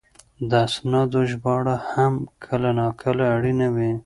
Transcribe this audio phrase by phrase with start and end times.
[0.49, 2.13] د اسنادو ژباړه هم
[2.45, 3.91] کله ناکله اړینه وي.